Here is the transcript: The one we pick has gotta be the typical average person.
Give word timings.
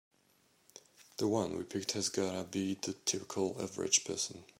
The 1.17 1.27
one 1.27 1.55
we 1.55 1.63
pick 1.63 1.91
has 1.91 2.09
gotta 2.09 2.43
be 2.43 2.73
the 2.73 2.93
typical 3.05 3.55
average 3.61 4.03
person. 4.03 4.43